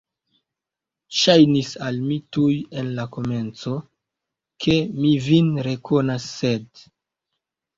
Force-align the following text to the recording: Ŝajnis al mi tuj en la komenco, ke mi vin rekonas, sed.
Ŝajnis 1.17 1.73
al 1.87 1.99
mi 2.05 2.17
tuj 2.37 2.55
en 2.83 2.89
la 3.01 3.05
komenco, 3.17 3.75
ke 4.67 4.79
mi 5.03 5.13
vin 5.27 5.53
rekonas, 5.69 6.27
sed. 6.41 6.87